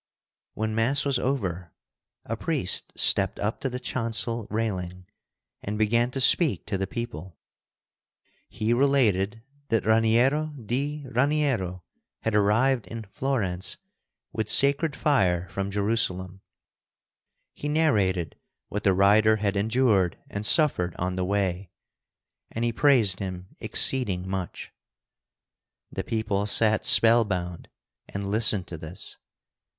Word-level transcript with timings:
When 0.55 0.73
Mass 0.73 1.05
was 1.05 1.19
over, 1.19 1.73
a 2.25 2.35
priest 2.35 2.91
stepped 2.95 3.37
up 3.37 3.61
to 3.61 3.69
the 3.69 3.79
chancel 3.79 4.47
railing 4.49 5.05
and 5.61 5.77
began 5.77 6.09
to 6.09 6.19
speak 6.19 6.65
to 6.65 6.77
the 6.79 6.87
people. 6.87 7.37
He 8.49 8.73
related 8.73 9.43
that 9.69 9.83
Raniero 9.85 10.55
di 10.59 11.03
Raniero 11.05 11.83
had 12.21 12.33
arrived 12.33 12.87
in 12.87 13.03
Florence 13.03 13.77
with 14.33 14.49
sacred 14.49 14.95
fire 14.95 15.47
from 15.49 15.69
Jerusalem. 15.69 16.41
He 17.53 17.69
narrated 17.69 18.35
what 18.69 18.83
the 18.83 18.93
rider 18.93 19.35
had 19.35 19.55
endured 19.55 20.17
and 20.31 20.47
suffered 20.47 20.95
on 20.95 21.15
the 21.15 21.25
way. 21.25 21.69
And 22.49 22.65
he 22.65 22.73
praised 22.73 23.19
him 23.19 23.55
exceeding 23.59 24.27
much. 24.27 24.73
The 25.91 26.03
people 26.03 26.47
sat 26.47 26.85
spellbound 26.85 27.69
and 28.09 28.31
listened 28.31 28.65
to 28.69 28.79
this. 28.79 29.19